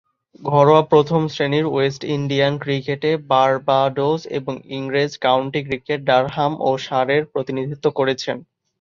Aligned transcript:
ঘরোয়া 0.41 0.83
প্রথম-শ্রেণীর 0.91 1.65
West 1.67 2.01
Indian 2.15 2.53
ক্রিকেটে 2.59 3.11
বার্বাডোস 3.29 4.21
এবং 4.37 4.53
ইংরেজ 4.71 5.11
কাউন্টি 5.25 5.61
ক্রিকেট 5.67 5.99
ডারহাম 6.09 6.53
ও 6.61 6.79
সারের 6.85 7.23
প্রতিনিধিত্ব 7.33 7.85
করেছেন। 7.99 8.37